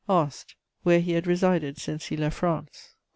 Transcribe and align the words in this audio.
Asked: 0.09 0.55
Where 0.81 0.99
he 0.99 1.11
had 1.11 1.27
resided 1.27 1.77
since 1.77 2.07
he 2.07 2.17
left 2.17 2.37
France? 2.37 2.95